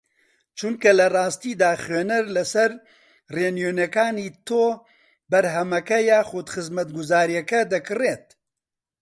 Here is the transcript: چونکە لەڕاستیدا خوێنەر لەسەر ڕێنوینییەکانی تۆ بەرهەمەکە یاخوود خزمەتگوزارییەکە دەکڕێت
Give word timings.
چونکە 0.57 0.89
لەڕاستیدا 0.99 1.71
خوێنەر 1.83 2.25
لەسەر 2.35 2.71
ڕێنوینییەکانی 3.35 4.27
تۆ 4.47 4.63
بەرهەمەکە 5.31 5.97
یاخوود 6.11 6.47
خزمەتگوزارییەکە 6.53 7.59
دەکڕێت 7.73 8.25